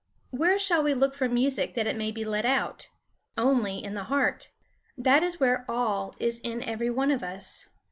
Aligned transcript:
Where 0.31 0.57
shall 0.57 0.81
we 0.81 0.95
look 0.95 1.13
for 1.13 1.29
music 1.29 1.75
that 1.75 1.85
it 1.85 1.95
may 1.95 2.09
be 2.11 2.25
led 2.25 2.43
out? 2.43 2.89
Only 3.37 3.83
in 3.83 3.93
the 3.93 4.05
heart. 4.05 4.49
That 4.97 5.21
is 5.21 5.39
where 5.39 5.63
all 5.69 6.15
is 6.19 6.39
in 6.39 6.63
every 6.63 6.89
one 6.89 7.11
of 7.11 7.21
us. 7.21 7.67